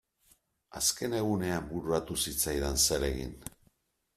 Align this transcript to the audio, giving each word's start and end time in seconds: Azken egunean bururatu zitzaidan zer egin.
Azken 0.79 1.13
egunean 1.17 1.67
bururatu 1.73 2.17
zitzaidan 2.27 2.83
zer 2.89 3.07
egin. 3.11 3.37